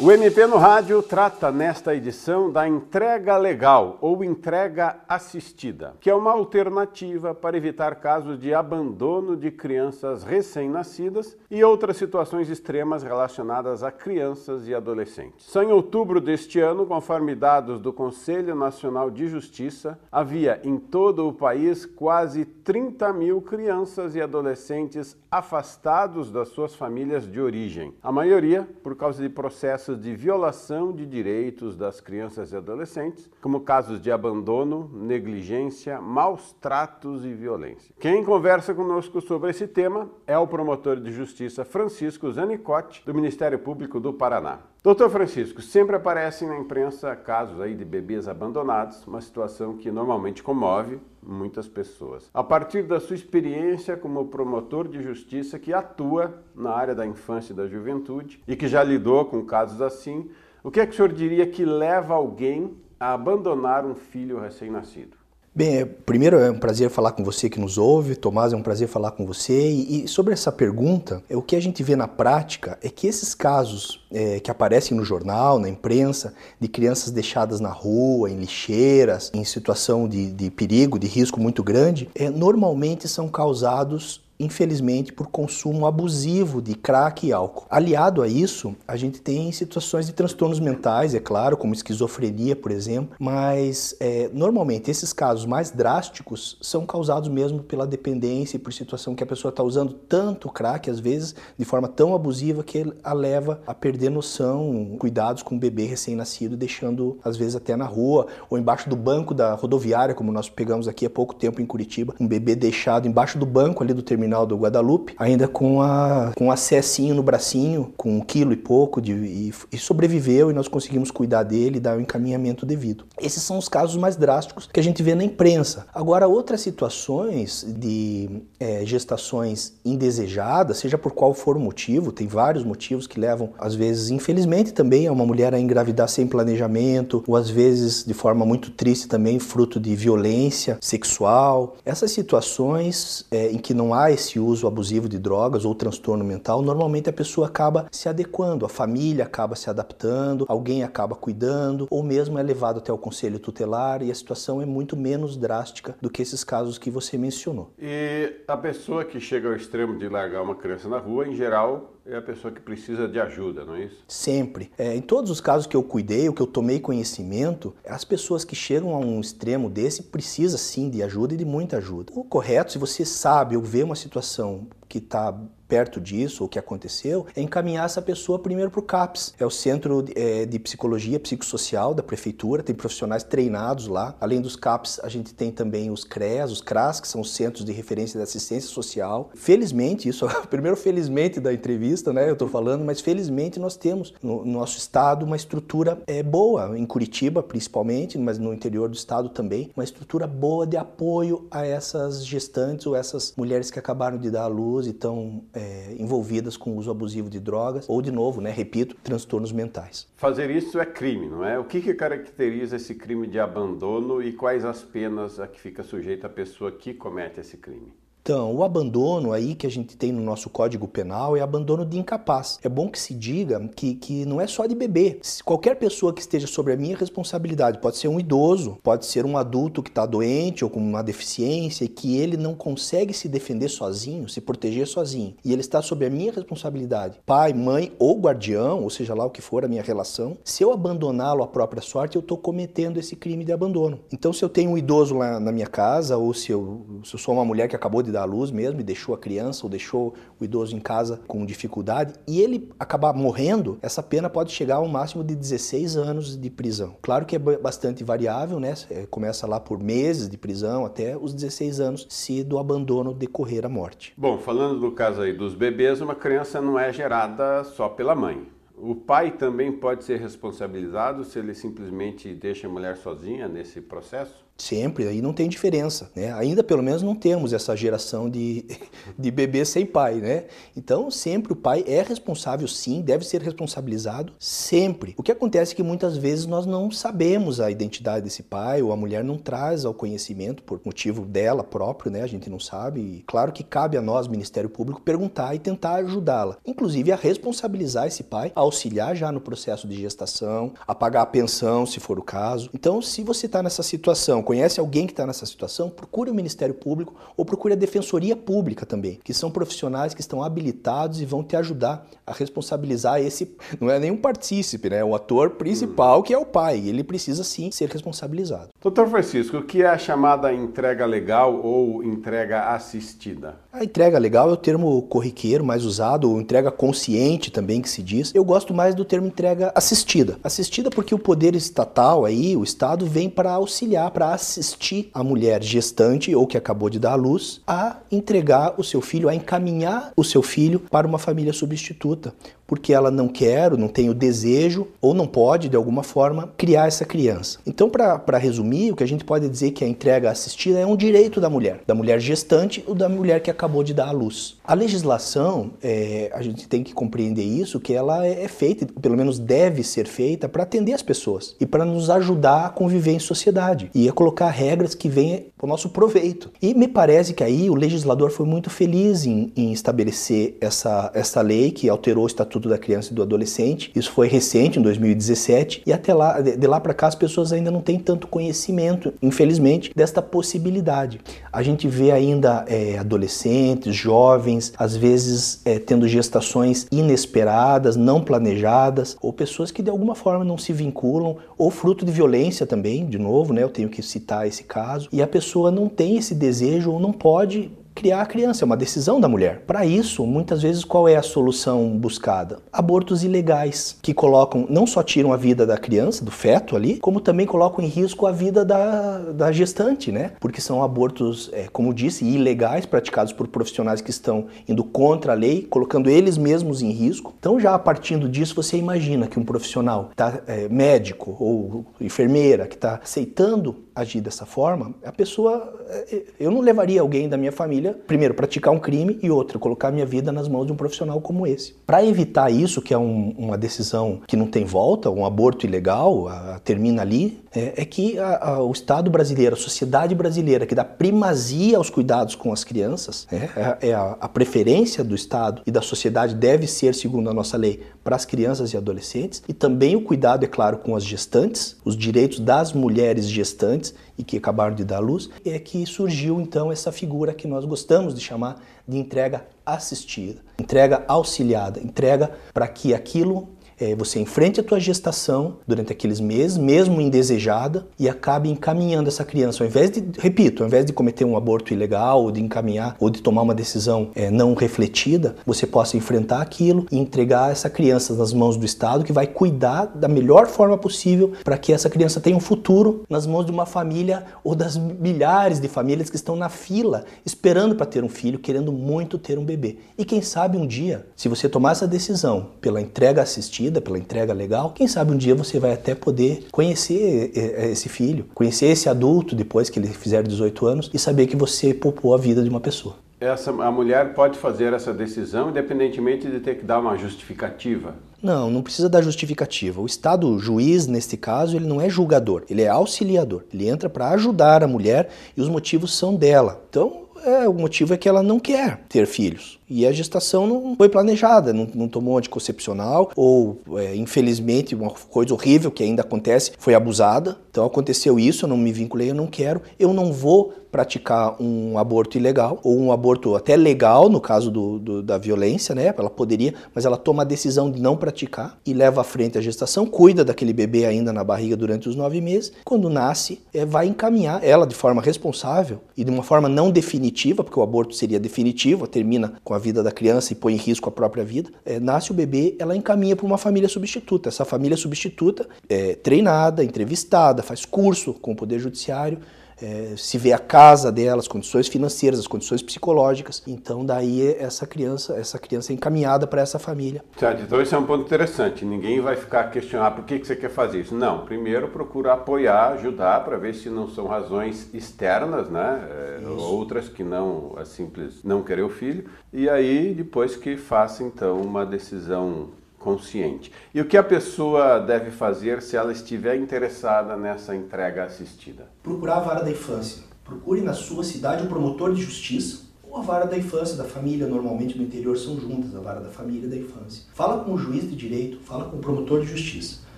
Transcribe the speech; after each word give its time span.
O 0.00 0.12
MP 0.12 0.46
no 0.46 0.58
Rádio 0.58 1.02
trata 1.02 1.50
nesta 1.50 1.92
edição 1.92 2.52
da 2.52 2.68
entrega 2.68 3.36
legal 3.36 3.98
ou 4.00 4.22
entrega 4.22 5.00
assistida, 5.08 5.96
que 5.98 6.08
é 6.08 6.14
uma 6.14 6.30
alternativa 6.30 7.34
para 7.34 7.56
evitar 7.56 7.96
casos 7.96 8.38
de 8.38 8.54
abandono 8.54 9.36
de 9.36 9.50
crianças 9.50 10.22
recém-nascidas 10.22 11.36
e 11.50 11.64
outras 11.64 11.96
situações 11.96 12.48
extremas 12.48 13.02
relacionadas 13.02 13.82
a 13.82 13.90
crianças 13.90 14.68
e 14.68 14.74
adolescentes. 14.74 15.46
Só 15.46 15.64
em 15.64 15.72
outubro 15.72 16.20
deste 16.20 16.60
ano, 16.60 16.86
conforme 16.86 17.34
dados 17.34 17.80
do 17.80 17.92
Conselho 17.92 18.54
Nacional 18.54 19.10
de 19.10 19.26
Justiça, 19.26 19.98
havia 20.12 20.60
em 20.62 20.78
todo 20.78 21.26
o 21.26 21.32
país 21.32 21.84
quase 21.84 22.44
30 22.44 23.12
mil 23.12 23.42
crianças 23.42 24.14
e 24.14 24.20
adolescentes 24.20 25.16
afastados 25.28 26.30
das 26.30 26.50
suas 26.50 26.74
famílias 26.76 27.28
de 27.28 27.40
origem, 27.40 27.92
a 28.00 28.12
maioria 28.12 28.68
por 28.80 28.94
causa 28.94 29.20
de 29.20 29.28
processos 29.28 29.87
processos 29.88 30.00
de 30.00 30.14
violação 30.14 30.92
de 30.92 31.06
direitos 31.06 31.74
das 31.74 32.00
crianças 32.00 32.52
e 32.52 32.56
adolescentes, 32.56 33.30
como 33.40 33.60
casos 33.60 34.00
de 34.00 34.10
abandono, 34.10 34.90
negligência, 34.92 36.00
maus 36.00 36.54
tratos 36.60 37.24
e 37.24 37.32
violência. 37.32 37.94
Quem 37.98 38.22
conversa 38.24 38.74
conosco 38.74 39.20
sobre 39.20 39.50
esse 39.50 39.66
tema 39.66 40.10
é 40.26 40.36
o 40.36 40.46
promotor 40.46 41.00
de 41.00 41.10
justiça 41.10 41.64
Francisco 41.64 42.30
Zanicotti, 42.30 43.02
do 43.06 43.14
Ministério 43.14 43.58
Público 43.58 43.98
do 43.98 44.12
Paraná. 44.12 44.60
Doutor 44.88 45.10
Francisco, 45.10 45.60
sempre 45.60 45.96
aparecem 45.96 46.48
na 46.48 46.58
imprensa 46.58 47.14
casos 47.14 47.60
aí 47.60 47.74
de 47.74 47.84
bebês 47.84 48.26
abandonados, 48.26 49.06
uma 49.06 49.20
situação 49.20 49.76
que 49.76 49.90
normalmente 49.90 50.42
comove 50.42 50.98
muitas 51.22 51.68
pessoas. 51.68 52.30
A 52.32 52.42
partir 52.42 52.84
da 52.84 52.98
sua 52.98 53.14
experiência 53.14 53.98
como 53.98 54.28
promotor 54.28 54.88
de 54.88 55.02
justiça 55.02 55.58
que 55.58 55.74
atua 55.74 56.42
na 56.54 56.70
área 56.70 56.94
da 56.94 57.06
infância 57.06 57.52
e 57.52 57.56
da 57.56 57.66
juventude 57.66 58.42
e 58.48 58.56
que 58.56 58.66
já 58.66 58.82
lidou 58.82 59.26
com 59.26 59.44
casos 59.44 59.82
assim, 59.82 60.30
o 60.64 60.70
que 60.70 60.80
é 60.80 60.86
que 60.86 60.94
o 60.94 60.96
senhor 60.96 61.12
diria 61.12 61.46
que 61.46 61.66
leva 61.66 62.14
alguém 62.14 62.74
a 62.98 63.12
abandonar 63.12 63.84
um 63.84 63.94
filho 63.94 64.40
recém-nascido? 64.40 65.18
Bem, 65.58 65.78
é, 65.78 65.84
primeiro 65.84 66.38
é 66.38 66.52
um 66.52 66.58
prazer 66.60 66.88
falar 66.88 67.10
com 67.10 67.24
você 67.24 67.50
que 67.50 67.58
nos 67.58 67.78
ouve, 67.78 68.14
Tomás, 68.14 68.52
é 68.52 68.56
um 68.56 68.62
prazer 68.62 68.86
falar 68.86 69.10
com 69.10 69.26
você. 69.26 69.68
E, 69.68 70.04
e 70.04 70.06
sobre 70.06 70.32
essa 70.32 70.52
pergunta, 70.52 71.20
é, 71.28 71.36
o 71.36 71.42
que 71.42 71.56
a 71.56 71.60
gente 71.60 71.82
vê 71.82 71.96
na 71.96 72.06
prática 72.06 72.78
é 72.80 72.88
que 72.88 73.08
esses 73.08 73.34
casos 73.34 74.06
é, 74.08 74.38
que 74.38 74.52
aparecem 74.52 74.96
no 74.96 75.04
jornal, 75.04 75.58
na 75.58 75.68
imprensa, 75.68 76.32
de 76.60 76.68
crianças 76.68 77.10
deixadas 77.10 77.58
na 77.58 77.70
rua, 77.70 78.30
em 78.30 78.36
lixeiras, 78.36 79.32
em 79.34 79.42
situação 79.42 80.08
de, 80.08 80.30
de 80.30 80.48
perigo, 80.48 80.96
de 80.96 81.08
risco 81.08 81.40
muito 81.40 81.64
grande, 81.64 82.08
é, 82.14 82.30
normalmente 82.30 83.08
são 83.08 83.28
causados 83.28 84.27
infelizmente, 84.38 85.12
por 85.12 85.28
consumo 85.28 85.86
abusivo 85.86 86.62
de 86.62 86.74
crack 86.74 87.26
e 87.26 87.32
álcool. 87.32 87.66
Aliado 87.68 88.22
a 88.22 88.28
isso, 88.28 88.74
a 88.86 88.96
gente 88.96 89.20
tem 89.20 89.50
situações 89.52 90.06
de 90.06 90.12
transtornos 90.12 90.60
mentais, 90.60 91.14
é 91.14 91.20
claro, 91.20 91.56
como 91.56 91.74
esquizofrenia, 91.74 92.54
por 92.54 92.70
exemplo, 92.70 93.16
mas 93.18 93.96
é, 93.98 94.30
normalmente 94.32 94.90
esses 94.90 95.12
casos 95.12 95.44
mais 95.44 95.70
drásticos 95.70 96.56
são 96.62 96.86
causados 96.86 97.28
mesmo 97.28 97.62
pela 97.62 97.86
dependência 97.86 98.56
e 98.56 98.60
por 98.60 98.72
situação 98.72 99.14
que 99.14 99.22
a 99.22 99.26
pessoa 99.26 99.50
está 99.50 99.62
usando 99.62 99.92
tanto 99.92 100.48
crack, 100.48 100.88
às 100.88 101.00
vezes, 101.00 101.34
de 101.56 101.64
forma 101.64 101.88
tão 101.88 102.14
abusiva 102.14 102.62
que 102.62 102.92
a 103.02 103.12
leva 103.12 103.60
a 103.66 103.74
perder 103.74 104.10
noção, 104.10 104.96
cuidados 104.98 105.42
com 105.42 105.56
o 105.56 105.58
bebê 105.58 105.84
recém-nascido, 105.84 106.56
deixando, 106.56 107.18
às 107.24 107.36
vezes, 107.36 107.56
até 107.56 107.74
na 107.76 107.86
rua 107.86 108.26
ou 108.48 108.58
embaixo 108.58 108.88
do 108.88 108.96
banco 108.96 109.34
da 109.34 109.54
rodoviária, 109.54 110.14
como 110.14 110.30
nós 110.30 110.48
pegamos 110.48 110.86
aqui 110.86 111.06
há 111.06 111.10
pouco 111.10 111.34
tempo 111.34 111.60
em 111.60 111.66
Curitiba, 111.66 112.14
um 112.20 112.26
bebê 112.26 112.54
deixado 112.54 113.08
embaixo 113.08 113.38
do 113.38 113.46
banco 113.46 113.82
ali 113.82 113.92
do 113.92 114.02
terminal 114.02 114.27
terminal 114.28 114.46
do 114.46 114.56
Guadalupe, 114.56 115.14
ainda 115.18 115.48
com, 115.48 115.80
a, 115.80 116.32
com 116.36 116.46
um 116.46 116.50
acessinho 116.50 117.14
no 117.14 117.22
bracinho, 117.22 117.92
com 117.96 118.18
um 118.18 118.20
quilo 118.20 118.52
e 118.52 118.56
pouco, 118.56 119.00
de, 119.00 119.12
e, 119.12 119.54
e 119.72 119.78
sobreviveu 119.78 120.50
e 120.50 120.54
nós 120.54 120.68
conseguimos 120.68 121.10
cuidar 121.10 121.42
dele 121.42 121.78
e 121.78 121.80
dar 121.80 121.96
o 121.96 122.00
encaminhamento 122.00 122.66
devido. 122.66 123.04
Esses 123.20 123.42
são 123.42 123.56
os 123.56 123.68
casos 123.68 123.96
mais 123.96 124.16
drásticos 124.16 124.68
que 124.70 124.78
a 124.78 124.82
gente 124.82 125.02
vê 125.02 125.14
na 125.14 125.24
imprensa. 125.24 125.86
Agora, 125.94 126.28
outras 126.28 126.60
situações 126.60 127.64
de 127.66 128.42
é, 128.60 128.84
gestações 128.84 129.72
indesejadas, 129.84 130.78
seja 130.78 130.98
por 130.98 131.12
qual 131.12 131.32
for 131.32 131.56
o 131.56 131.60
motivo, 131.60 132.12
tem 132.12 132.26
vários 132.26 132.64
motivos 132.64 133.06
que 133.06 133.18
levam, 133.18 133.50
às 133.58 133.74
vezes, 133.74 134.10
infelizmente 134.10 134.72
também, 134.72 135.06
a 135.06 135.12
uma 135.12 135.24
mulher 135.24 135.54
a 135.54 135.58
engravidar 135.58 136.08
sem 136.08 136.26
planejamento, 136.26 137.24
ou 137.26 137.36
às 137.36 137.48
vezes 137.48 138.04
de 138.04 138.12
forma 138.12 138.44
muito 138.44 138.70
triste 138.70 139.08
também, 139.08 139.38
fruto 139.38 139.80
de 139.80 139.94
violência 139.94 140.78
sexual. 140.80 141.76
Essas 141.84 142.10
situações 142.10 143.24
é, 143.30 143.50
em 143.50 143.58
que 143.58 143.72
não 143.72 143.94
há 143.94 144.10
esse 144.18 144.38
uso 144.38 144.66
abusivo 144.66 145.08
de 145.08 145.18
drogas 145.18 145.64
ou 145.64 145.74
transtorno 145.74 146.24
mental, 146.24 146.60
normalmente 146.60 147.08
a 147.08 147.12
pessoa 147.12 147.46
acaba 147.46 147.86
se 147.90 148.08
adequando, 148.08 148.66
a 148.66 148.68
família 148.68 149.24
acaba 149.24 149.54
se 149.54 149.70
adaptando, 149.70 150.44
alguém 150.48 150.82
acaba 150.82 151.14
cuidando, 151.14 151.86
ou 151.88 152.02
mesmo 152.02 152.38
é 152.38 152.42
levado 152.42 152.78
até 152.78 152.92
o 152.92 152.98
conselho 152.98 153.38
tutelar 153.38 154.02
e 154.02 154.10
a 154.10 154.14
situação 154.14 154.60
é 154.60 154.66
muito 154.66 154.96
menos 154.96 155.36
drástica 155.36 155.96
do 156.02 156.10
que 156.10 156.20
esses 156.20 156.42
casos 156.42 156.78
que 156.78 156.90
você 156.90 157.16
mencionou. 157.16 157.70
E 157.78 158.42
a 158.46 158.56
pessoa 158.56 159.04
que 159.04 159.20
chega 159.20 159.48
ao 159.48 159.54
extremo 159.54 159.96
de 159.96 160.08
largar 160.08 160.42
uma 160.42 160.56
criança 160.56 160.88
na 160.88 160.98
rua, 160.98 161.28
em 161.28 161.34
geral, 161.34 161.94
é 162.10 162.16
a 162.16 162.22
pessoa 162.22 162.52
que 162.52 162.60
precisa 162.60 163.06
de 163.06 163.20
ajuda, 163.20 163.64
não 163.64 163.74
é 163.74 163.84
isso? 163.84 164.02
Sempre. 164.08 164.70
É, 164.78 164.94
em 164.96 165.00
todos 165.02 165.30
os 165.30 165.40
casos 165.40 165.66
que 165.66 165.76
eu 165.76 165.82
cuidei, 165.82 166.28
o 166.28 166.32
que 166.32 166.40
eu 166.40 166.46
tomei 166.46 166.80
conhecimento, 166.80 167.74
as 167.86 168.04
pessoas 168.04 168.44
que 168.44 168.56
chegam 168.56 168.94
a 168.94 168.98
um 168.98 169.20
extremo 169.20 169.68
desse 169.68 170.04
precisam 170.04 170.58
sim 170.58 170.88
de 170.88 171.02
ajuda 171.02 171.34
e 171.34 171.36
de 171.36 171.44
muita 171.44 171.76
ajuda. 171.76 172.12
O 172.14 172.24
correto, 172.24 172.72
se 172.72 172.78
você 172.78 173.04
sabe 173.04 173.56
ou 173.56 173.62
vê 173.62 173.82
uma 173.82 173.94
situação 173.94 174.66
que 174.88 174.98
está 174.98 175.32
perto 175.68 176.00
disso, 176.00 176.42
ou 176.42 176.48
que 176.48 176.58
aconteceu, 176.58 177.26
é 177.36 177.42
encaminhar 177.42 177.84
essa 177.84 178.00
pessoa 178.00 178.38
primeiro 178.38 178.70
para 178.70 178.80
o 178.80 178.82
CAPS. 178.82 179.34
É 179.38 179.44
o 179.44 179.50
Centro 179.50 180.04
é, 180.16 180.46
de 180.46 180.58
Psicologia 180.58 181.20
Psicossocial 181.20 181.92
da 181.92 182.02
Prefeitura, 182.02 182.62
tem 182.62 182.74
profissionais 182.74 183.22
treinados 183.22 183.86
lá. 183.86 184.16
Além 184.18 184.40
dos 184.40 184.56
CAPS, 184.56 184.98
a 185.02 185.08
gente 185.08 185.34
tem 185.34 185.52
também 185.52 185.90
os 185.90 186.04
CREAS, 186.04 186.50
os 186.50 186.62
CRAS, 186.62 187.00
que 187.00 187.06
são 187.06 187.20
os 187.20 187.34
Centros 187.34 187.64
de 187.64 187.72
Referência 187.72 188.18
de 188.18 188.24
Assistência 188.24 188.70
Social. 188.70 189.30
Felizmente, 189.34 190.08
isso, 190.08 190.26
primeiro 190.48 190.76
felizmente 190.76 191.38
da 191.38 191.52
entrevista, 191.52 192.12
né, 192.12 192.28
eu 192.28 192.32
estou 192.32 192.48
falando, 192.48 192.84
mas 192.84 193.00
felizmente 193.00 193.60
nós 193.60 193.76
temos 193.76 194.14
no 194.22 194.44
nosso 194.46 194.78
estado 194.78 195.26
uma 195.26 195.36
estrutura 195.36 196.00
é, 196.06 196.22
boa, 196.22 196.78
em 196.78 196.86
Curitiba 196.86 197.42
principalmente, 197.42 198.16
mas 198.16 198.38
no 198.38 198.54
interior 198.54 198.88
do 198.88 198.94
estado 198.94 199.28
também, 199.28 199.70
uma 199.76 199.84
estrutura 199.84 200.26
boa 200.26 200.66
de 200.66 200.76
apoio 200.76 201.46
a 201.50 201.66
essas 201.66 202.24
gestantes 202.24 202.86
ou 202.86 202.96
essas 202.96 203.34
mulheres 203.36 203.70
que 203.70 203.78
acabaram 203.78 204.16
de 204.16 204.30
dar 204.30 204.44
à 204.44 204.46
luz 204.46 204.77
e 204.86 204.90
estão 204.90 205.44
é, 205.52 205.94
envolvidas 205.98 206.56
com 206.56 206.72
o 206.72 206.76
uso 206.76 206.90
abusivo 206.90 207.28
de 207.28 207.40
drogas 207.40 207.88
ou, 207.88 208.00
de 208.02 208.10
novo, 208.10 208.40
né, 208.40 208.50
repito, 208.50 208.96
transtornos 209.02 209.52
mentais. 209.52 210.08
Fazer 210.16 210.50
isso 210.50 210.78
é 210.78 210.86
crime, 210.86 211.28
não 211.28 211.44
é? 211.44 211.58
O 211.58 211.64
que, 211.64 211.80
que 211.80 211.94
caracteriza 211.94 212.76
esse 212.76 212.94
crime 212.94 213.26
de 213.26 213.38
abandono 213.38 214.22
e 214.22 214.32
quais 214.32 214.64
as 214.64 214.82
penas 214.82 215.40
a 215.40 215.46
que 215.46 215.60
fica 215.60 215.82
sujeita 215.82 216.26
a 216.26 216.30
pessoa 216.30 216.70
que 216.72 216.94
comete 216.94 217.40
esse 217.40 217.56
crime? 217.56 217.92
Então, 218.28 218.54
o 218.54 218.62
abandono 218.62 219.32
aí 219.32 219.54
que 219.54 219.66
a 219.66 219.70
gente 219.70 219.96
tem 219.96 220.12
no 220.12 220.20
nosso 220.20 220.50
Código 220.50 220.86
Penal 220.86 221.34
é 221.34 221.40
abandono 221.40 221.82
de 221.82 221.98
incapaz. 221.98 222.60
É 222.62 222.68
bom 222.68 222.90
que 222.90 223.00
se 223.00 223.14
diga 223.14 223.58
que, 223.74 223.94
que 223.94 224.26
não 224.26 224.38
é 224.38 224.46
só 224.46 224.66
de 224.66 224.74
bebê. 224.74 225.18
Qualquer 225.46 225.76
pessoa 225.76 226.12
que 226.12 226.20
esteja 226.20 226.46
sobre 226.46 226.74
a 226.74 226.76
minha 226.76 226.94
responsabilidade, 226.94 227.78
pode 227.78 227.96
ser 227.96 228.06
um 228.06 228.20
idoso, 228.20 228.76
pode 228.82 229.06
ser 229.06 229.24
um 229.24 229.38
adulto 229.38 229.82
que 229.82 229.88
está 229.88 230.04
doente 230.04 230.62
ou 230.62 230.68
com 230.68 230.78
uma 230.78 231.02
deficiência 231.02 231.86
e 231.86 231.88
que 231.88 232.18
ele 232.18 232.36
não 232.36 232.54
consegue 232.54 233.14
se 233.14 233.30
defender 233.30 233.70
sozinho, 233.70 234.28
se 234.28 234.42
proteger 234.42 234.86
sozinho, 234.86 235.34
e 235.42 235.50
ele 235.50 235.62
está 235.62 235.80
sob 235.80 236.04
a 236.04 236.10
minha 236.10 236.30
responsabilidade, 236.30 237.20
pai, 237.24 237.54
mãe 237.54 237.94
ou 237.98 238.20
guardião, 238.20 238.82
ou 238.82 238.90
seja 238.90 239.14
lá 239.14 239.24
o 239.24 239.30
que 239.30 239.40
for 239.40 239.64
a 239.64 239.68
minha 239.68 239.82
relação, 239.82 240.36
se 240.44 240.62
eu 240.62 240.70
abandoná-lo 240.70 241.42
à 241.42 241.46
própria 241.46 241.80
sorte, 241.80 242.16
eu 242.16 242.20
estou 242.20 242.36
cometendo 242.36 242.98
esse 242.98 243.16
crime 243.16 243.42
de 243.42 243.52
abandono. 243.52 244.00
Então, 244.12 244.34
se 244.34 244.44
eu 244.44 244.50
tenho 244.50 244.72
um 244.72 244.76
idoso 244.76 245.16
lá 245.16 245.40
na 245.40 245.50
minha 245.50 245.66
casa, 245.66 246.18
ou 246.18 246.34
se 246.34 246.52
eu, 246.52 247.00
se 247.02 247.14
eu 247.14 247.18
sou 247.18 247.32
uma 247.32 247.44
mulher 247.46 247.68
que 247.68 247.76
acabou 247.76 248.02
de 248.02 248.12
dar 248.12 248.17
à 248.20 248.24
luz 248.24 248.50
mesmo 248.50 248.80
e 248.80 248.84
deixou 248.84 249.14
a 249.14 249.18
criança 249.18 249.64
ou 249.64 249.70
deixou 249.70 250.14
o 250.40 250.44
idoso 250.44 250.76
em 250.76 250.80
casa 250.80 251.20
com 251.26 251.44
dificuldade 251.44 252.14
e 252.26 252.40
ele 252.40 252.70
acabar 252.78 253.12
morrendo, 253.12 253.78
essa 253.82 254.02
pena 254.02 254.28
pode 254.28 254.52
chegar 254.52 254.76
a 254.76 254.80
um 254.80 254.88
máximo 254.88 255.24
de 255.24 255.34
16 255.34 255.96
anos 255.96 256.36
de 256.36 256.50
prisão. 256.50 256.96
Claro 257.02 257.24
que 257.24 257.36
é 257.36 257.38
bastante 257.38 258.04
variável, 258.04 258.60
né? 258.60 258.74
É, 258.90 259.06
começa 259.06 259.46
lá 259.46 259.58
por 259.60 259.82
meses 259.82 260.28
de 260.28 260.36
prisão 260.36 260.84
até 260.84 261.16
os 261.16 261.32
16 261.32 261.80
anos 261.80 262.06
se 262.08 262.42
do 262.42 262.58
abandono 262.58 263.14
decorrer 263.14 263.64
a 263.64 263.68
morte. 263.68 264.12
Bom, 264.16 264.38
falando 264.38 264.80
do 264.80 264.92
caso 264.92 265.22
aí 265.22 265.32
dos 265.32 265.54
bebês, 265.54 266.00
uma 266.00 266.14
criança 266.14 266.60
não 266.60 266.78
é 266.78 266.92
gerada 266.92 267.64
só 267.64 267.88
pela 267.88 268.14
mãe 268.14 268.46
O 268.76 268.94
pai 268.94 269.32
também 269.32 269.72
pode 269.72 270.04
ser 270.04 270.20
responsabilizado 270.20 271.24
se 271.24 271.38
ele 271.38 271.54
simplesmente 271.54 272.34
deixa 272.34 272.66
a 272.66 272.70
mulher 272.70 272.96
sozinha 272.96 273.48
nesse 273.48 273.80
processo? 273.80 274.47
Sempre, 274.60 275.06
aí 275.06 275.22
não 275.22 275.32
tem 275.32 275.48
diferença, 275.48 276.10
né? 276.16 276.32
Ainda 276.32 276.64
pelo 276.64 276.82
menos 276.82 277.00
não 277.00 277.14
temos 277.14 277.52
essa 277.52 277.76
geração 277.76 278.28
de, 278.28 278.64
de 279.16 279.30
bebês 279.30 279.68
sem 279.68 279.86
pai, 279.86 280.16
né? 280.16 280.44
Então 280.76 281.10
sempre 281.12 281.52
o 281.52 281.56
pai 281.56 281.84
é 281.86 282.02
responsável 282.02 282.66
sim, 282.66 283.00
deve 283.00 283.24
ser 283.24 283.40
responsabilizado 283.40 284.32
sempre. 284.36 285.14
O 285.16 285.22
que 285.22 285.30
acontece 285.30 285.72
é 285.72 285.76
que 285.76 285.82
muitas 285.82 286.16
vezes 286.16 286.44
nós 286.44 286.66
não 286.66 286.90
sabemos 286.90 287.60
a 287.60 287.70
identidade 287.70 288.24
desse 288.24 288.42
pai 288.42 288.82
ou 288.82 288.92
a 288.92 288.96
mulher 288.96 289.22
não 289.22 289.38
traz 289.38 289.84
ao 289.84 289.94
conhecimento 289.94 290.62
por 290.64 290.80
motivo 290.84 291.24
dela 291.24 291.62
próprio, 291.62 292.10
né? 292.10 292.22
A 292.22 292.26
gente 292.26 292.50
não 292.50 292.58
sabe. 292.58 293.00
E 293.00 293.24
claro 293.28 293.52
que 293.52 293.62
cabe 293.62 293.96
a 293.96 294.02
nós, 294.02 294.26
Ministério 294.26 294.68
Público, 294.68 295.00
perguntar 295.00 295.54
e 295.54 295.60
tentar 295.60 295.94
ajudá-la. 295.96 296.56
Inclusive 296.66 297.12
a 297.12 297.16
responsabilizar 297.16 298.08
esse 298.08 298.24
pai, 298.24 298.50
a 298.56 298.60
auxiliar 298.60 299.14
já 299.14 299.30
no 299.30 299.40
processo 299.40 299.86
de 299.86 300.00
gestação, 300.00 300.72
a 300.86 300.94
pagar 300.94 301.22
a 301.22 301.26
pensão, 301.26 301.86
se 301.86 302.00
for 302.00 302.18
o 302.18 302.22
caso. 302.22 302.68
Então, 302.74 303.00
se 303.00 303.22
você 303.22 303.46
está 303.46 303.62
nessa 303.62 303.84
situação 303.84 304.42
conhece 304.48 304.80
alguém 304.80 305.06
que 305.06 305.12
está 305.12 305.26
nessa 305.26 305.44
situação, 305.44 305.90
procure 305.90 306.30
o 306.30 306.34
Ministério 306.34 306.72
Público 306.74 307.14
ou 307.36 307.44
procure 307.44 307.74
a 307.74 307.76
Defensoria 307.76 308.34
Pública 308.34 308.86
também, 308.86 309.18
que 309.22 309.34
são 309.34 309.50
profissionais 309.50 310.14
que 310.14 310.22
estão 310.22 310.42
habilitados 310.42 311.20
e 311.20 311.26
vão 311.26 311.44
te 311.44 311.54
ajudar 311.54 312.08
a 312.26 312.32
responsabilizar 312.32 313.20
esse. 313.20 313.54
Não 313.78 313.90
é 313.90 313.98
nenhum 313.98 314.16
partícipe, 314.16 314.88
né? 314.88 315.04
O 315.04 315.14
ator 315.14 315.50
principal, 315.50 316.22
que 316.22 316.32
é 316.32 316.38
o 316.38 316.46
pai. 316.46 316.78
Ele 316.78 317.04
precisa 317.04 317.44
sim 317.44 317.70
ser 317.70 317.90
responsabilizado. 317.90 318.68
Doutor 318.80 319.08
Francisco, 319.08 319.56
o 319.56 319.62
que 319.64 319.82
é 319.82 319.88
a 319.88 319.98
chamada 319.98 320.52
entrega 320.52 321.04
legal 321.04 321.60
ou 321.64 322.00
entrega 322.04 322.68
assistida? 322.68 323.56
A 323.72 323.82
entrega 323.82 324.20
legal 324.20 324.48
é 324.48 324.52
o 324.52 324.56
termo 324.56 325.02
corriqueiro 325.02 325.64
mais 325.64 325.84
usado, 325.84 326.30
ou 326.30 326.40
entrega 326.40 326.70
consciente 326.70 327.50
também 327.50 327.82
que 327.82 327.90
se 327.90 328.04
diz. 328.04 328.32
Eu 328.32 328.44
gosto 328.44 328.72
mais 328.72 328.94
do 328.94 329.04
termo 329.04 329.26
entrega 329.26 329.72
assistida. 329.74 330.38
Assistida 330.44 330.90
porque 330.90 331.12
o 331.12 331.18
poder 331.18 331.56
estatal 331.56 332.24
aí, 332.24 332.56
o 332.56 332.62
Estado, 332.62 333.04
vem 333.04 333.28
para 333.28 333.50
auxiliar, 333.50 334.12
para 334.12 334.32
assistir 334.32 335.10
a 335.12 335.24
mulher 335.24 335.60
gestante 335.60 336.32
ou 336.32 336.46
que 336.46 336.56
acabou 336.56 336.88
de 336.88 337.00
dar 337.00 337.14
à 337.14 337.16
luz 337.16 337.60
a 337.66 337.96
entregar 338.12 338.74
o 338.78 338.84
seu 338.84 339.00
filho, 339.00 339.28
a 339.28 339.34
encaminhar 339.34 340.12
o 340.16 340.22
seu 340.22 340.40
filho 340.40 340.78
para 340.88 341.04
uma 341.04 341.18
família 341.18 341.52
substituta, 341.52 342.32
porque 342.68 342.92
ela 342.92 343.10
não 343.10 343.26
quer, 343.26 343.76
não 343.78 343.88
tem 343.88 344.10
o 344.10 344.14
desejo 344.14 344.86
ou 345.00 345.14
não 345.14 345.26
pode, 345.26 345.70
de 345.70 345.76
alguma 345.76 346.02
forma, 346.02 346.52
criar 346.58 346.86
essa 346.86 347.04
criança. 347.06 347.58
Então, 347.66 347.88
para 347.88 348.36
resumir, 348.36 348.92
o 348.92 348.96
que 348.96 349.02
a 349.02 349.08
gente 349.08 349.24
pode 349.24 349.48
dizer 349.48 349.70
que 349.70 349.82
a 349.82 349.88
entrega 349.88 350.30
assistida 350.30 350.78
é 350.78 350.84
um 350.84 350.94
direito 350.94 351.40
da 351.40 351.48
mulher, 351.48 351.80
da 351.86 351.94
mulher 351.94 352.20
gestante 352.20 352.84
ou 352.86 352.94
da 352.94 353.08
mulher 353.08 353.40
que 353.40 353.50
acabou 353.50 353.82
de 353.82 353.94
dar 353.94 354.08
à 354.08 354.12
luz. 354.12 354.58
A 354.62 354.74
legislação, 354.74 355.70
é, 355.82 356.30
a 356.34 356.42
gente 356.42 356.68
tem 356.68 356.84
que 356.84 356.92
compreender 356.92 357.42
isso, 357.42 357.80
que 357.80 357.94
ela 357.94 358.26
é 358.26 358.46
feita, 358.48 358.86
pelo 359.00 359.16
menos 359.16 359.38
deve 359.38 359.82
ser 359.82 360.06
feita, 360.06 360.46
para 360.46 360.64
atender 360.64 360.92
as 360.92 361.02
pessoas 361.02 361.56
e 361.58 361.64
para 361.64 361.86
nos 361.86 362.10
ajudar 362.10 362.66
a 362.66 362.68
conviver 362.68 363.12
em 363.12 363.18
sociedade 363.18 363.90
e 363.94 364.06
a 364.06 364.12
colocar 364.12 364.50
regras 364.50 364.94
que 364.94 365.08
venham 365.08 365.44
para 365.58 365.66
o 365.66 365.68
nosso 365.68 365.88
proveito. 365.88 366.50
E 366.62 366.72
me 366.72 366.86
parece 366.86 367.34
que 367.34 367.42
aí 367.42 367.68
o 367.68 367.74
legislador 367.74 368.30
foi 368.30 368.46
muito 368.46 368.70
feliz 368.70 369.26
em, 369.26 369.52
em 369.56 369.72
estabelecer 369.72 370.56
essa, 370.60 371.10
essa 371.12 371.42
lei 371.42 371.72
que 371.72 371.88
alterou 371.88 372.22
o 372.24 372.26
Estatuto 372.26 372.68
da 372.68 372.78
Criança 372.78 373.12
e 373.12 373.14
do 373.14 373.22
Adolescente. 373.22 373.90
Isso 373.94 374.12
foi 374.12 374.28
recente, 374.28 374.78
em 374.78 374.82
2017, 374.82 375.82
e 375.84 375.92
até 375.92 376.14
lá, 376.14 376.40
de, 376.40 376.56
de 376.56 376.66
lá 376.66 376.78
para 376.78 376.94
cá 376.94 377.08
as 377.08 377.16
pessoas 377.16 377.52
ainda 377.52 377.72
não 377.72 377.80
têm 377.80 377.98
tanto 377.98 378.28
conhecimento, 378.28 379.12
infelizmente, 379.20 379.90
desta 379.94 380.22
possibilidade. 380.22 381.20
A 381.52 381.62
gente 381.62 381.88
vê 381.88 382.12
ainda 382.12 382.64
é, 382.68 382.96
adolescentes, 382.96 383.96
jovens, 383.96 384.72
às 384.78 384.96
vezes 384.96 385.60
é, 385.64 385.78
tendo 385.80 386.06
gestações 386.06 386.86
inesperadas, 386.92 387.96
não 387.96 388.20
planejadas, 388.20 389.16
ou 389.20 389.32
pessoas 389.32 389.72
que 389.72 389.82
de 389.82 389.90
alguma 389.90 390.14
forma 390.14 390.44
não 390.44 390.56
se 390.56 390.72
vinculam, 390.72 391.36
ou 391.56 391.70
fruto 391.70 392.04
de 392.04 392.12
violência 392.12 392.64
também, 392.64 393.06
de 393.06 393.18
novo, 393.18 393.52
né? 393.52 393.64
Eu 393.64 393.68
tenho 393.68 393.88
que 393.88 394.02
citar 394.02 394.46
esse 394.46 394.62
caso, 394.62 395.08
e 395.12 395.20
a 395.20 395.26
pessoa 395.26 395.47
não 395.70 395.88
tem 395.88 396.16
esse 396.16 396.34
desejo 396.34 396.92
ou 396.92 397.00
não 397.00 397.12
pode 397.12 397.70
criar 397.98 398.22
a 398.22 398.26
criança, 398.26 398.64
é 398.64 398.66
uma 398.66 398.76
decisão 398.76 399.20
da 399.20 399.28
mulher. 399.28 399.64
Para 399.66 399.84
isso, 399.84 400.24
muitas 400.24 400.62
vezes, 400.62 400.84
qual 400.84 401.08
é 401.08 401.16
a 401.16 401.22
solução 401.22 401.98
buscada? 401.98 402.60
Abortos 402.72 403.24
ilegais, 403.24 403.96
que 404.00 404.14
colocam, 404.14 404.66
não 404.70 404.86
só 404.86 405.02
tiram 405.02 405.32
a 405.32 405.36
vida 405.36 405.66
da 405.66 405.76
criança, 405.76 406.24
do 406.24 406.30
feto 406.30 406.76
ali, 406.76 406.98
como 406.98 407.20
também 407.20 407.44
colocam 407.44 407.84
em 407.84 407.88
risco 407.88 408.24
a 408.24 408.30
vida 408.30 408.64
da, 408.64 409.18
da 409.32 409.50
gestante, 409.50 410.12
né? 410.12 410.30
Porque 410.38 410.60
são 410.60 410.80
abortos, 410.80 411.50
é, 411.52 411.66
como 411.72 411.92
disse, 411.92 412.24
ilegais, 412.24 412.86
praticados 412.86 413.32
por 413.32 413.48
profissionais 413.48 414.00
que 414.00 414.10
estão 414.10 414.46
indo 414.68 414.84
contra 414.84 415.32
a 415.32 415.34
lei, 415.34 415.62
colocando 415.62 416.08
eles 416.08 416.38
mesmos 416.38 416.82
em 416.82 416.92
risco. 416.92 417.34
Então, 417.36 417.58
já 417.58 417.74
a 417.74 417.78
partir 417.80 418.16
disso, 418.28 418.54
você 418.54 418.76
imagina 418.76 419.26
que 419.26 419.40
um 419.40 419.44
profissional, 419.44 420.10
tá, 420.14 420.40
é, 420.46 420.68
médico 420.68 421.36
ou 421.40 421.84
enfermeira, 422.00 422.68
que 422.68 422.76
está 422.76 423.00
aceitando 423.02 423.88
agir 423.94 424.20
dessa 424.20 424.46
forma, 424.46 424.94
a 425.04 425.10
pessoa, 425.10 425.74
é, 425.88 426.22
eu 426.38 426.50
não 426.50 426.60
levaria 426.60 427.00
alguém 427.00 427.28
da 427.28 427.36
minha 427.36 427.50
família 427.50 427.87
primeiro, 427.94 428.34
praticar 428.34 428.72
um 428.72 428.78
crime 428.78 429.18
e 429.22 429.30
outro, 429.30 429.58
colocar 429.58 429.90
minha 429.90 430.06
vida 430.06 430.32
nas 430.32 430.48
mãos 430.48 430.66
de 430.66 430.72
um 430.72 430.76
profissional 430.76 431.20
como 431.20 431.46
esse. 431.46 431.74
Para 431.86 432.04
evitar 432.04 432.50
isso, 432.50 432.82
que 432.82 432.94
é 432.94 432.98
um, 432.98 433.34
uma 433.36 433.56
decisão 433.56 434.20
que 434.26 434.36
não 434.36 434.46
tem 434.46 434.64
volta, 434.64 435.10
um 435.10 435.24
aborto 435.24 435.66
ilegal, 435.66 436.28
a, 436.28 436.56
a, 436.56 436.58
termina 436.58 437.02
ali, 437.02 437.40
é, 437.54 437.82
é 437.82 437.84
que 437.84 438.18
a, 438.18 438.60
o 438.62 438.72
Estado 438.72 439.10
brasileiro, 439.10 439.54
a 439.54 439.58
sociedade 439.58 440.14
brasileira, 440.14 440.66
que 440.66 440.74
dá 440.74 440.84
primazia 440.84 441.78
aos 441.78 441.90
cuidados 441.90 442.34
com 442.34 442.52
as 442.52 442.64
crianças, 442.64 443.26
é, 443.30 443.36
é, 443.36 443.88
é 443.90 443.94
a, 443.94 444.28
preferência 444.28 445.02
do 445.02 445.14
Estado 445.14 445.62
e 445.66 445.70
da 445.70 445.82
sociedade 445.82 446.34
deve 446.34 446.66
ser, 446.66 446.94
segundo 446.94 447.30
a 447.30 447.34
nossa 447.34 447.56
lei, 447.56 447.82
para 448.04 448.16
as 448.16 448.24
crianças 448.24 448.72
e 448.72 448.76
adolescentes, 448.76 449.42
e 449.48 449.52
também 449.52 449.96
o 449.96 450.00
cuidado, 450.00 450.44
é 450.44 450.48
claro, 450.48 450.78
com 450.78 450.94
as 450.94 451.04
gestantes, 451.04 451.76
os 451.84 451.96
direitos 451.96 452.40
das 452.40 452.72
mulheres 452.72 453.28
gestantes 453.28 453.94
e 454.18 454.24
que 454.24 454.36
acabaram 454.36 454.74
de 454.74 454.84
dar 454.84 454.98
luz, 454.98 455.30
é 455.46 455.58
que 455.58 455.86
surgiu 455.86 456.40
então 456.40 456.72
essa 456.72 456.90
figura 456.90 457.32
que 457.32 457.46
nós 457.46 457.64
gostamos 457.64 458.14
de 458.14 458.20
chamar 458.20 458.60
de 458.86 458.98
entrega 458.98 459.46
assistida, 459.64 460.40
entrega 460.58 461.04
auxiliada, 461.06 461.80
entrega 461.80 462.32
para 462.52 462.66
que 462.66 462.92
aquilo 462.92 463.48
é, 463.78 463.94
você 463.94 464.20
enfrente 464.20 464.60
a 464.60 464.62
tua 464.62 464.80
gestação 464.80 465.56
durante 465.66 465.92
aqueles 465.92 466.20
meses, 466.20 466.56
mesmo 466.56 467.00
indesejada, 467.00 467.86
e 467.98 468.08
acabe 468.08 468.50
encaminhando 468.50 469.08
essa 469.08 469.24
criança. 469.24 469.62
Ao 469.62 469.68
invés 469.68 469.90
de, 469.90 470.04
repito, 470.18 470.62
ao 470.62 470.66
invés 470.66 470.84
de 470.84 470.92
cometer 470.92 471.24
um 471.24 471.36
aborto 471.36 471.72
ilegal, 471.72 472.22
ou 472.22 472.30
de 472.30 472.42
encaminhar, 472.42 472.96
ou 472.98 473.10
de 473.10 473.22
tomar 473.22 473.42
uma 473.42 473.54
decisão 473.54 474.10
é, 474.14 474.30
não 474.30 474.54
refletida, 474.54 475.36
você 475.46 475.66
possa 475.66 475.96
enfrentar 475.96 476.42
aquilo 476.42 476.86
e 476.90 476.98
entregar 476.98 477.50
essa 477.52 477.70
criança 477.70 478.14
nas 478.14 478.32
mãos 478.32 478.56
do 478.56 478.64
Estado, 478.64 479.04
que 479.04 479.12
vai 479.12 479.26
cuidar 479.26 479.86
da 479.86 480.08
melhor 480.08 480.46
forma 480.46 480.76
possível 480.76 481.32
para 481.44 481.58
que 481.58 481.72
essa 481.72 481.88
criança 481.88 482.20
tenha 482.20 482.36
um 482.36 482.40
futuro 482.40 483.04
nas 483.08 483.26
mãos 483.26 483.44
de 483.46 483.52
uma 483.52 483.66
família 483.66 484.24
ou 484.42 484.54
das 484.54 484.76
milhares 484.76 485.60
de 485.60 485.68
famílias 485.68 486.10
que 486.10 486.16
estão 486.16 486.36
na 486.36 486.48
fila 486.48 487.04
esperando 487.24 487.74
para 487.74 487.86
ter 487.86 488.02
um 488.02 488.08
filho, 488.08 488.38
querendo 488.38 488.72
muito 488.72 489.18
ter 489.18 489.38
um 489.38 489.44
bebê. 489.44 489.78
E 489.96 490.04
quem 490.04 490.22
sabe 490.22 490.56
um 490.56 490.66
dia, 490.66 491.06
se 491.16 491.28
você 491.28 491.48
tomar 491.48 491.72
essa 491.72 491.86
decisão 491.86 492.48
pela 492.60 492.80
entrega 492.80 493.22
assistida, 493.22 493.67
vida, 493.68 493.80
pela 493.80 493.98
entrega 493.98 494.32
legal, 494.32 494.72
quem 494.74 494.88
sabe 494.88 495.12
um 495.12 495.16
dia 495.16 495.34
você 495.34 495.58
vai 495.58 495.74
até 495.74 495.94
poder 495.94 496.46
conhecer 496.50 497.30
esse 497.34 497.88
filho, 497.88 498.24
conhecer 498.34 498.66
esse 498.66 498.88
adulto 498.88 499.36
depois 499.36 499.68
que 499.68 499.78
ele 499.78 499.88
fizer 499.88 500.22
18 500.22 500.66
anos 500.66 500.90
e 500.92 500.98
saber 500.98 501.26
que 501.26 501.36
você 501.36 501.74
poupou 501.74 502.14
a 502.14 502.18
vida 502.18 502.42
de 502.42 502.48
uma 502.48 502.60
pessoa. 502.60 502.96
Essa, 503.20 503.50
a 503.50 503.70
mulher 503.70 504.14
pode 504.14 504.38
fazer 504.38 504.72
essa 504.72 504.94
decisão 504.94 505.50
independentemente 505.50 506.30
de 506.30 506.40
ter 506.40 506.56
que 506.56 506.64
dar 506.64 506.78
uma 506.78 506.96
justificativa? 506.96 507.94
Não, 508.22 508.50
não 508.50 508.62
precisa 508.62 508.88
dar 508.88 509.02
justificativa. 509.02 509.80
O 509.80 509.86
Estado 509.86 510.38
juiz, 510.38 510.86
neste 510.86 511.16
caso, 511.16 511.56
ele 511.56 511.66
não 511.66 511.80
é 511.80 511.90
julgador, 511.90 512.44
ele 512.48 512.62
é 512.62 512.68
auxiliador. 512.68 513.42
Ele 513.52 513.68
entra 513.68 513.88
para 513.88 514.10
ajudar 514.10 514.62
a 514.62 514.68
mulher 514.68 515.08
e 515.36 515.40
os 515.40 515.48
motivos 515.48 515.96
são 515.96 516.14
dela. 516.14 516.62
Então, 516.70 517.08
é, 517.24 517.48
o 517.48 517.52
motivo 517.52 517.92
é 517.92 517.96
que 517.96 518.08
ela 518.08 518.22
não 518.22 518.38
quer 518.38 518.80
ter 518.88 519.06
filhos. 519.06 519.57
E 519.70 519.86
a 519.86 519.92
gestação 519.92 520.46
não 520.46 520.76
foi 520.76 520.88
planejada, 520.88 521.52
não, 521.52 521.68
não 521.74 521.88
tomou 521.88 522.16
anticoncepcional, 522.18 523.10
ou 523.14 523.60
é, 523.76 523.94
infelizmente, 523.94 524.74
uma 524.74 524.90
coisa 524.90 525.34
horrível 525.34 525.70
que 525.70 525.82
ainda 525.82 526.02
acontece, 526.02 526.52
foi 526.58 526.74
abusada. 526.74 527.36
Então 527.50 527.66
aconteceu 527.66 528.18
isso, 528.18 528.44
eu 528.44 528.48
não 528.48 528.56
me 528.56 528.72
vinculei, 528.72 529.10
eu 529.10 529.14
não 529.14 529.26
quero, 529.26 529.60
eu 529.78 529.92
não 529.92 530.12
vou 530.12 530.54
praticar 530.70 531.40
um 531.40 531.78
aborto 531.78 532.18
ilegal, 532.18 532.60
ou 532.62 532.78
um 532.78 532.92
aborto 532.92 533.34
até 533.34 533.56
legal, 533.56 534.08
no 534.08 534.20
caso 534.20 534.50
do, 534.50 534.78
do, 534.78 535.02
da 535.02 535.18
violência, 535.18 535.74
né? 535.74 535.94
Ela 535.96 536.10
poderia, 536.10 536.54
mas 536.74 536.84
ela 536.84 536.96
toma 536.96 537.22
a 537.22 537.26
decisão 537.26 537.70
de 537.70 537.80
não 537.80 537.96
praticar 537.96 538.58
e 538.66 538.72
leva 538.72 539.00
à 539.00 539.04
frente 539.04 539.38
a 539.38 539.40
gestação, 539.40 539.86
cuida 539.86 540.24
daquele 540.24 540.52
bebê 540.52 540.84
ainda 540.84 541.12
na 541.12 541.24
barriga 541.24 541.56
durante 541.56 541.88
os 541.88 541.96
nove 541.96 542.20
meses. 542.20 542.52
Quando 542.64 542.90
nasce, 542.90 543.40
é, 543.52 543.64
vai 543.64 543.86
encaminhar 543.86 544.44
ela 544.44 544.66
de 544.66 544.74
forma 544.74 545.02
responsável 545.02 545.80
e 545.96 546.04
de 546.04 546.10
uma 546.10 546.22
forma 546.22 546.48
não 546.48 546.70
definitiva, 546.70 547.42
porque 547.42 547.58
o 547.58 547.62
aborto 547.62 547.94
seria 547.94 548.20
definitivo, 548.20 548.86
termina 548.86 549.34
com 549.42 549.54
a 549.54 549.57
a 549.58 549.60
vida 549.60 549.82
da 549.82 549.92
criança 549.92 550.32
e 550.32 550.36
põe 550.36 550.54
em 550.54 550.56
risco 550.56 550.88
a 550.88 550.92
própria 550.92 551.24
vida, 551.24 551.50
é, 551.64 551.78
nasce 551.78 552.10
o 552.10 552.14
bebê, 552.14 552.56
ela 552.58 552.74
encaminha 552.74 553.14
para 553.14 553.26
uma 553.26 553.36
família 553.36 553.68
substituta. 553.68 554.28
Essa 554.28 554.44
família 554.44 554.76
substituta 554.76 555.46
é 555.68 555.94
treinada, 555.94 556.64
entrevistada, 556.64 557.42
faz 557.42 557.64
curso 557.64 558.14
com 558.14 558.32
o 558.32 558.36
Poder 558.36 558.58
Judiciário, 558.58 559.18
é, 559.60 559.94
se 559.96 560.18
vê 560.18 560.32
a 560.32 560.38
casa 560.38 560.90
dela, 560.90 561.20
as 561.20 561.28
condições 561.28 561.68
financeiras, 561.68 562.18
as 562.20 562.26
condições 562.26 562.62
psicológicas. 562.62 563.42
Então 563.46 563.84
daí 563.84 564.34
essa 564.38 564.66
criança, 564.66 565.14
essa 565.16 565.38
criança 565.38 565.72
é 565.72 565.74
encaminhada 565.74 566.26
para 566.26 566.40
essa 566.40 566.58
família. 566.58 567.04
Certo, 567.16 567.42
então 567.42 567.60
esse 567.60 567.74
é 567.74 567.78
um 567.78 567.84
ponto 567.84 568.04
interessante. 568.04 568.64
Ninguém 568.64 569.00
vai 569.00 569.16
ficar 569.16 569.50
questionando 569.50 569.86
ah, 569.86 569.90
por 569.90 570.04
que, 570.04 570.18
que 570.18 570.26
você 570.26 570.36
quer 570.36 570.50
fazer 570.50 570.80
isso. 570.80 570.94
Não, 570.94 571.24
primeiro 571.24 571.68
procura 571.68 572.12
apoiar, 572.12 572.72
ajudar 572.72 573.24
para 573.24 573.36
ver 573.36 573.54
se 573.54 573.68
não 573.68 573.88
são 573.88 574.06
razões 574.06 574.72
externas, 574.74 575.48
né? 575.48 575.88
É, 575.90 576.28
outras 576.28 576.88
que 576.88 577.04
não 577.04 577.54
a 577.56 577.64
simples 577.64 578.22
não 578.24 578.42
querer 578.42 578.62
o 578.62 578.68
filho. 578.68 579.08
E 579.32 579.48
aí 579.48 579.94
depois 579.94 580.36
que 580.36 580.56
faça 580.56 581.02
então 581.02 581.40
uma 581.40 581.64
decisão 581.64 582.50
consciente. 582.78 583.52
E 583.74 583.80
o 583.80 583.84
que 583.84 583.96
a 583.96 584.02
pessoa 584.02 584.78
deve 584.78 585.10
fazer 585.10 585.62
se 585.62 585.76
ela 585.76 585.92
estiver 585.92 586.36
interessada 586.36 587.16
nessa 587.16 587.54
entrega 587.54 588.04
assistida? 588.04 588.68
Procurar 588.82 589.16
a 589.16 589.20
vara 589.20 589.42
da 589.42 589.50
infância. 589.50 590.04
Procure 590.24 590.60
na 590.60 590.74
sua 590.74 591.02
cidade 591.02 591.42
um 591.42 591.48
promotor 591.48 591.92
de 591.92 592.02
justiça 592.02 592.68
ou 592.82 592.96
a 592.96 593.02
vara 593.02 593.26
da 593.26 593.36
infância 593.36 593.76
da 593.76 593.84
família, 593.84 594.26
normalmente 594.26 594.76
no 594.76 594.84
interior 594.84 595.16
são 595.16 595.38
juntas, 595.38 595.74
a 595.76 595.80
vara 595.80 596.00
da 596.00 596.08
família 596.08 596.46
e 596.46 596.50
da 596.50 596.56
infância. 596.56 597.04
Fala 597.12 597.44
com 597.44 597.52
o 597.52 597.58
juiz 597.58 597.88
de 597.88 597.94
direito, 597.94 598.38
fala 598.40 598.64
com 598.64 598.76
o 598.76 598.80
promotor 598.80 599.20
de 599.20 599.26
justiça. 599.26 599.80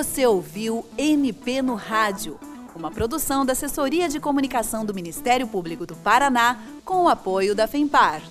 Você 0.00 0.26
ouviu 0.26 0.82
MP 0.96 1.60
no 1.60 1.74
Rádio, 1.74 2.40
uma 2.74 2.90
produção 2.90 3.44
da 3.44 3.52
Assessoria 3.52 4.08
de 4.08 4.18
Comunicação 4.18 4.82
do 4.82 4.94
Ministério 4.94 5.46
Público 5.46 5.84
do 5.84 5.94
Paraná 5.94 6.58
com 6.86 7.04
o 7.04 7.08
apoio 7.10 7.54
da 7.54 7.68
FEMPAR. 7.68 8.22